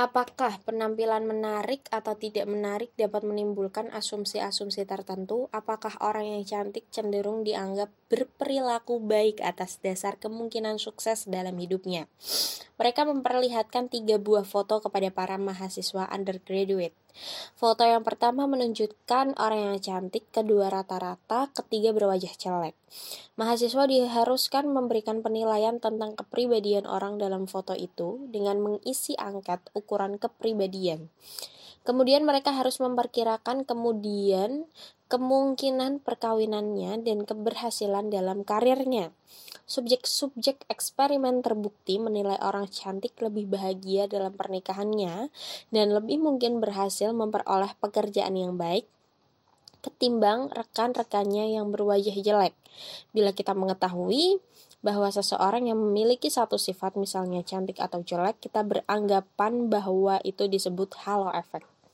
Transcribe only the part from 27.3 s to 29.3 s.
foto itu dengan mengisi